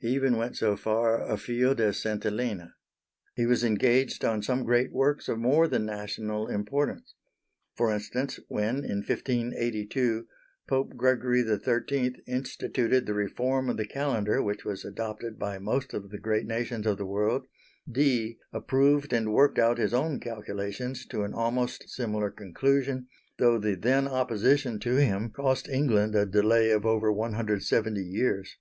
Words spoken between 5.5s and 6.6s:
than national